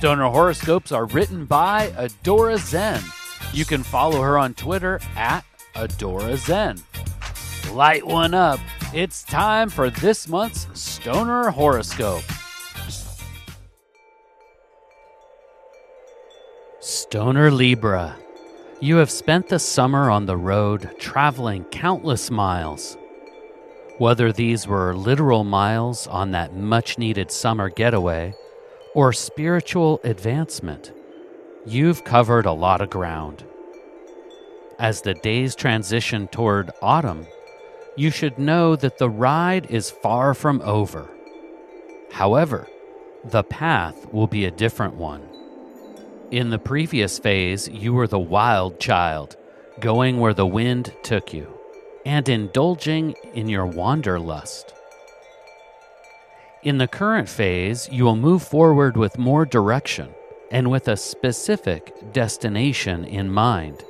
Stoner 0.00 0.30
horoscopes 0.30 0.92
are 0.92 1.04
written 1.04 1.44
by 1.44 1.88
Adora 1.88 2.56
Zen. 2.56 3.02
You 3.52 3.66
can 3.66 3.82
follow 3.82 4.22
her 4.22 4.38
on 4.38 4.54
Twitter 4.54 4.98
at 5.14 5.44
Adora 5.74 6.38
Zen. 6.38 6.78
Light 7.74 8.06
one 8.06 8.32
up. 8.32 8.60
It's 8.94 9.22
time 9.22 9.68
for 9.68 9.90
this 9.90 10.26
month's 10.26 10.66
Stoner 10.72 11.50
horoscope. 11.50 12.22
Stoner 16.80 17.50
Libra. 17.50 18.16
You 18.80 18.96
have 18.96 19.10
spent 19.10 19.48
the 19.48 19.58
summer 19.58 20.08
on 20.08 20.24
the 20.24 20.38
road 20.38 20.98
traveling 20.98 21.64
countless 21.64 22.30
miles. 22.30 22.96
Whether 23.98 24.32
these 24.32 24.66
were 24.66 24.96
literal 24.96 25.44
miles 25.44 26.06
on 26.06 26.30
that 26.30 26.56
much 26.56 26.96
needed 26.96 27.30
summer 27.30 27.68
getaway 27.68 28.32
or 28.94 29.12
spiritual 29.12 30.00
advancement, 30.04 30.92
you've 31.64 32.04
covered 32.04 32.46
a 32.46 32.52
lot 32.52 32.80
of 32.80 32.90
ground. 32.90 33.44
As 34.78 35.02
the 35.02 35.14
days 35.14 35.54
transition 35.54 36.26
toward 36.28 36.70
autumn, 36.82 37.26
you 37.96 38.10
should 38.10 38.38
know 38.38 38.76
that 38.76 38.98
the 38.98 39.10
ride 39.10 39.70
is 39.70 39.90
far 39.90 40.34
from 40.34 40.60
over. 40.62 41.10
However, 42.10 42.66
the 43.24 43.42
path 43.44 44.12
will 44.12 44.26
be 44.26 44.44
a 44.44 44.50
different 44.50 44.94
one. 44.94 45.22
In 46.30 46.50
the 46.50 46.58
previous 46.58 47.18
phase, 47.18 47.68
you 47.68 47.92
were 47.92 48.06
the 48.06 48.18
wild 48.18 48.80
child, 48.80 49.36
going 49.80 50.18
where 50.18 50.34
the 50.34 50.46
wind 50.46 50.94
took 51.02 51.34
you, 51.34 51.52
and 52.06 52.28
indulging 52.28 53.14
in 53.34 53.48
your 53.48 53.66
wanderlust. 53.66 54.72
In 56.62 56.76
the 56.76 56.88
current 56.88 57.26
phase, 57.26 57.88
you 57.90 58.04
will 58.04 58.16
move 58.16 58.42
forward 58.42 58.94
with 58.94 59.16
more 59.16 59.46
direction 59.46 60.10
and 60.50 60.70
with 60.70 60.88
a 60.88 60.96
specific 60.96 62.12
destination 62.12 63.06
in 63.06 63.30
mind. 63.32 63.82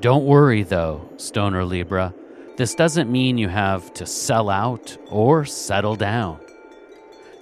Don't 0.00 0.24
worry 0.24 0.62
though, 0.62 1.06
Stoner 1.18 1.62
Libra. 1.62 2.14
This 2.56 2.74
doesn't 2.74 3.12
mean 3.12 3.36
you 3.36 3.48
have 3.48 3.92
to 3.94 4.06
sell 4.06 4.48
out 4.48 4.96
or 5.10 5.44
settle 5.44 5.94
down. 5.94 6.38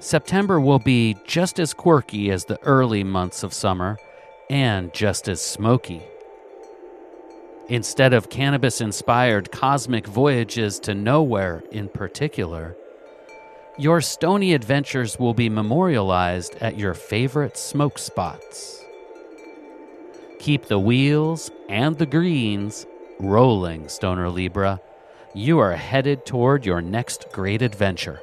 September 0.01 0.59
will 0.59 0.81
be 0.81 1.17
just 1.25 1.61
as 1.61 1.73
quirky 1.73 2.33
as 2.33 2.45
the 2.45 2.61
early 2.65 3.05
months 3.05 3.45
of 3.45 3.55
summer 3.55 3.97
and 4.51 4.93
just 4.93 5.29
as 5.29 5.41
smoky. 5.41 6.03
Instead 7.69 8.13
of 8.13 8.29
cannabis 8.29 8.81
inspired 8.81 9.53
cosmic 9.53 10.05
voyages 10.05 10.81
to 10.81 10.95
nowhere 10.95 11.63
in 11.71 11.89
particular, 11.89 12.77
your 13.77 14.01
stony 14.01 14.55
adventures 14.55 15.19
will 15.19 15.35
be 15.35 15.49
memorialized 15.49 16.55
at 16.57 16.79
your 16.79 16.95
favorite 16.95 17.57
smoke 17.57 17.99
spots. 17.99 18.85
Keep 20.39 20.67
the 20.67 20.79
wheels 20.79 21.51
and 21.69 21.99
the 21.99 22.07
greens 22.07 22.87
rolling, 23.19 23.89
Stoner 23.89 24.29
Libra. 24.29 24.81
You 25.35 25.59
are 25.59 25.73
headed 25.73 26.25
toward 26.25 26.65
your 26.65 26.81
next 26.81 27.27
great 27.33 27.63
adventure. 27.63 28.21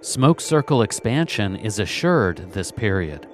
Smoke 0.00 0.40
circle 0.40 0.82
expansion 0.82 1.56
is 1.56 1.78
assured 1.78 2.52
this 2.52 2.72
period. 2.72 3.28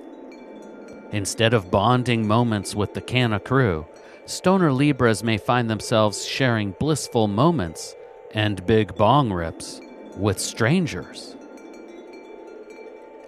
Instead 1.12 1.55
of 1.55 1.71
bonding 1.71 2.27
moments 2.27 2.75
with 2.75 2.93
the 2.93 3.00
Canna 3.00 3.41
crew, 3.41 3.87
Stoner 4.27 4.72
Libras 4.72 5.22
may 5.22 5.39
find 5.39 5.71
themselves 5.71 6.27
sharing 6.27 6.72
blissful 6.72 7.28
moments 7.28 7.95
and 8.35 8.65
big 8.67 8.95
bong 8.95 9.33
rips 9.33 9.81
with 10.17 10.39
strangers. 10.39 11.37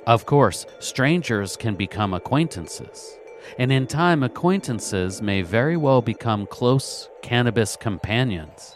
Of 0.07 0.25
course, 0.25 0.67
strangers 0.81 1.57
can 1.57 1.75
become 1.75 2.15
acquaintances, 2.15 3.19
and 3.59 3.71
in 3.71 3.87
time, 3.87 4.23
acquaintances 4.23 5.21
may 5.21 5.43
very 5.43 5.77
well 5.77 6.01
become 6.01 6.47
close 6.47 7.09
cannabis 7.23 7.77
companions. 7.77 8.75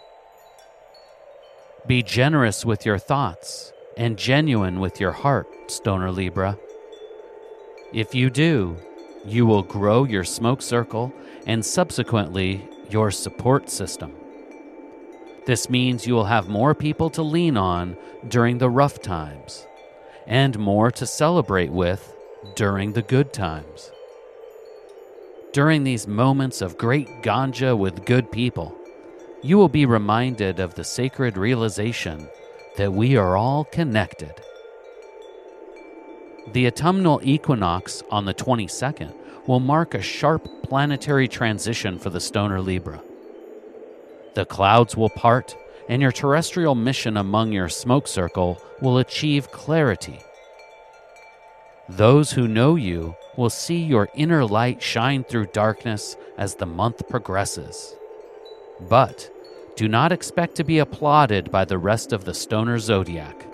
Be 1.87 2.03
generous 2.03 2.65
with 2.65 2.85
your 2.87 2.99
thoughts 2.99 3.73
and 3.97 4.19
genuine 4.19 4.79
with 4.79 5.01
your 5.01 5.13
heart, 5.13 5.49
Stoner 5.71 6.11
Libra. 6.11 6.59
If 7.93 8.15
you 8.15 8.31
do, 8.31 8.77
you 9.25 9.47
will 9.47 9.63
grow 9.63 10.05
your 10.05 10.25
smoke 10.25 10.63
circle 10.63 11.13
and 11.47 11.65
subsequently 11.65 12.69
your 12.91 13.11
support 13.11 13.69
system. 13.71 14.13
This 15.45 15.69
means 15.69 16.07
you 16.07 16.15
will 16.15 16.27
have 16.27 16.49
more 16.49 16.75
people 16.75 17.11
to 17.11 17.23
lean 17.23 17.57
on 17.57 17.97
during 18.29 18.59
the 18.59 18.71
rough 18.71 19.01
times 19.01 19.67
and 20.27 20.59
more 20.59 20.91
to 20.93 21.07
celebrate 21.07 21.71
with 21.71 22.15
during 22.55 22.93
the 22.93 23.03
good 23.03 23.33
times. 23.33 23.91
During 25.53 25.85
these 25.85 26.07
moments 26.07 26.63
of 26.63 26.79
great 26.79 27.09
ganja 27.23 27.77
with 27.77 28.05
good 28.05 28.31
people, 28.31 28.75
you 29.43 29.59
will 29.59 29.69
be 29.69 29.85
reminded 29.85 30.61
of 30.61 30.75
the 30.75 30.85
sacred 30.85 31.37
realization 31.37 32.29
that 32.77 32.93
we 32.93 33.17
are 33.17 33.37
all 33.37 33.65
connected. 33.65 34.33
The 36.53 36.67
autumnal 36.69 37.21
equinox 37.25 38.03
on 38.11 38.25
the 38.25 38.35
22nd 38.35 39.13
will 39.47 39.61
mark 39.61 39.95
a 39.95 40.01
sharp 40.01 40.49
planetary 40.63 41.27
transition 41.27 41.99
for 41.99 42.11
the 42.11 42.21
Stoner 42.21 42.61
Libra. 42.61 43.03
The 44.35 44.45
clouds 44.45 44.97
will 44.97 45.11
part, 45.11 45.57
and 45.89 46.01
your 46.01 46.13
terrestrial 46.13 46.75
mission 46.75 47.17
among 47.17 47.53
your 47.53 47.69
smoke 47.69 48.09
circle 48.09 48.61
will 48.81 48.99
achieve 48.99 49.51
clarity. 49.53 50.21
Those 51.89 52.33
who 52.33 52.49
know 52.49 52.77
you 52.77 53.15
will 53.37 53.51
see 53.51 53.83
your 53.83 54.09
inner 54.15 54.45
light 54.45 54.83
shine 54.83 55.25
through 55.25 55.47
darkness 55.47 56.17
as 56.39 56.55
the 56.55 56.67
month 56.67 57.09
progresses. 57.09 57.95
But 58.81 59.31
do 59.77 59.89
not 59.89 60.13
expect 60.13 60.55
to 60.57 60.65
be 60.65 60.79
applauded 60.79 61.51
by 61.51 61.65
the 61.65 61.79
rest 61.79 62.13
of 62.13 62.25
the 62.25 62.35
stoner 62.35 62.79
zodiac. 62.79 63.47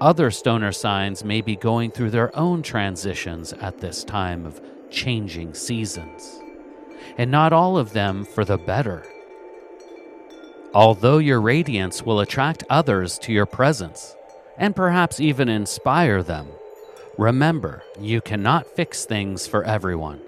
Other 0.00 0.30
stoner 0.30 0.72
signs 0.72 1.22
may 1.24 1.40
be 1.40 1.56
going 1.56 1.90
through 1.90 2.10
their 2.10 2.34
own 2.36 2.62
transitions 2.62 3.52
at 3.52 3.78
this 3.78 4.02
time 4.02 4.46
of 4.46 4.60
changing 4.90 5.54
seasons, 5.54 6.40
and 7.18 7.30
not 7.30 7.52
all 7.52 7.76
of 7.76 7.92
them 7.92 8.24
for 8.24 8.44
the 8.44 8.58
better. 8.58 9.04
Although 10.72 11.18
your 11.18 11.40
radiance 11.40 12.04
will 12.04 12.20
attract 12.20 12.62
others 12.70 13.18
to 13.20 13.32
your 13.32 13.46
presence, 13.46 14.14
and 14.56 14.76
perhaps 14.76 15.18
even 15.18 15.48
inspire 15.48 16.22
them, 16.22 16.46
remember 17.18 17.82
you 17.98 18.20
cannot 18.20 18.68
fix 18.76 19.04
things 19.04 19.48
for 19.48 19.64
everyone. 19.64 20.20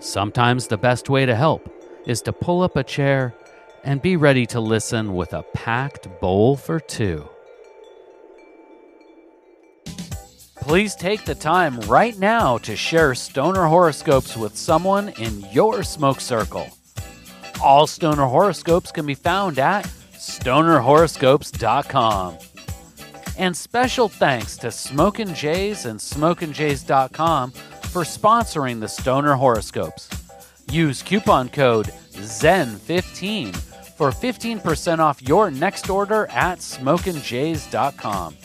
Sometimes 0.00 0.66
the 0.66 0.78
best 0.78 1.10
way 1.10 1.26
to 1.26 1.36
help 1.36 1.70
is 2.06 2.22
to 2.22 2.32
pull 2.32 2.62
up 2.62 2.76
a 2.76 2.82
chair 2.82 3.34
and 3.82 4.00
be 4.00 4.16
ready 4.16 4.46
to 4.46 4.60
listen 4.60 5.14
with 5.14 5.34
a 5.34 5.42
packed 5.52 6.08
bowl 6.20 6.56
for 6.56 6.80
two. 6.80 7.28
Please 10.56 10.94
take 10.94 11.26
the 11.26 11.34
time 11.34 11.78
right 11.80 12.18
now 12.18 12.56
to 12.56 12.74
share 12.74 13.14
stoner 13.14 13.66
horoscopes 13.66 14.38
with 14.38 14.56
someone 14.56 15.10
in 15.18 15.40
your 15.52 15.82
smoke 15.82 16.22
circle. 16.22 16.66
All 17.64 17.86
stoner 17.86 18.26
horoscopes 18.26 18.92
can 18.92 19.06
be 19.06 19.14
found 19.14 19.58
at 19.58 19.86
stonerhoroscopes.com. 20.12 22.38
And 23.38 23.56
special 23.56 24.10
thanks 24.10 24.58
to 24.58 24.70
Smokin' 24.70 25.34
Jays 25.34 25.86
and 25.86 25.98
SmokinJays.com 25.98 27.52
for 27.52 28.02
sponsoring 28.02 28.80
the 28.80 28.88
Stoner 28.88 29.32
horoscopes. 29.34 30.10
Use 30.70 31.02
coupon 31.02 31.48
code 31.48 31.86
ZEN15 32.12 33.56
for 33.96 34.10
15% 34.10 34.98
off 34.98 35.22
your 35.22 35.50
next 35.50 35.88
order 35.88 36.26
at 36.26 36.58
SmokinJays.com. 36.58 38.36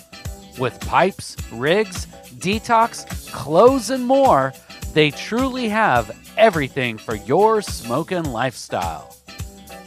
With 0.57 0.79
pipes, 0.79 1.35
rigs, 1.51 2.05
detox, 2.39 3.29
clothes, 3.33 3.89
and 3.89 4.07
more, 4.07 4.53
they 4.93 5.11
truly 5.11 5.69
have 5.69 6.17
everything 6.37 6.97
for 6.97 7.15
your 7.15 7.61
smoking 7.61 8.23
lifestyle. 8.23 9.15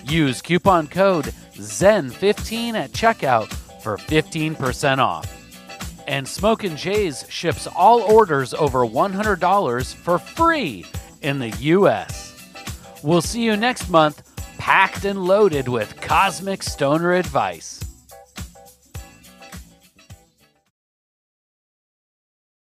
Use 0.05 0.43
coupon 0.43 0.87
code 0.87 1.33
ZEN15 1.55 2.75
at 2.75 2.93
checkout 2.93 3.53
for 3.83 3.97
15% 3.97 4.99
off. 4.99 5.29
And 6.07 6.27
Smokin' 6.27 6.77
Jays 6.77 7.25
ships 7.29 7.67
all 7.67 8.01
orders 8.03 8.55
over 8.55 8.81
$100 8.81 9.95
for 9.95 10.19
free 10.19 10.85
in 11.23 11.39
the 11.39 11.51
U.S. 11.51 12.53
We'll 13.03 13.23
see 13.23 13.43
you 13.43 13.57
next 13.57 13.89
month, 13.89 14.23
packed 14.59 15.05
and 15.05 15.25
loaded 15.25 15.69
with 15.69 16.01
cosmic 16.01 16.63
stoner 16.63 17.13
advice. 17.13 17.82